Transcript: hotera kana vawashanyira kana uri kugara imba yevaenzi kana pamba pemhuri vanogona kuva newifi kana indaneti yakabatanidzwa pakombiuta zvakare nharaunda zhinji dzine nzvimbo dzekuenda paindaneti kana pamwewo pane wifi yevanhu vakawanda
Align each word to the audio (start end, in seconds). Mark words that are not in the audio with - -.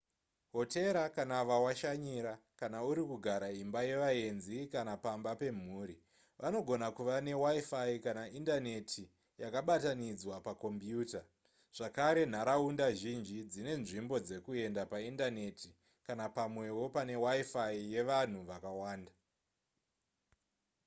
hotera 0.51 1.09
kana 1.11 1.43
vawashanyira 1.45 2.39
kana 2.59 2.77
uri 2.89 3.01
kugara 3.09 3.47
imba 3.61 3.79
yevaenzi 3.89 4.57
kana 4.73 4.93
pamba 5.03 5.31
pemhuri 5.41 5.95
vanogona 6.41 6.87
kuva 6.95 7.15
newifi 7.25 7.91
kana 8.05 8.23
indaneti 8.37 9.03
yakabatanidzwa 9.43 10.35
pakombiuta 10.47 11.21
zvakare 11.77 12.23
nharaunda 12.33 12.87
zhinji 12.99 13.37
dzine 13.51 13.71
nzvimbo 13.81 14.15
dzekuenda 14.25 14.83
paindaneti 14.91 15.69
kana 16.05 16.25
pamwewo 16.35 16.83
pane 16.95 17.15
wifi 17.25 17.69
yevanhu 17.93 18.39
vakawanda 18.49 19.13